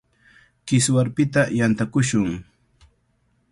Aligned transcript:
Kiswarpita 0.65 1.41
yantakushun. 1.57 2.27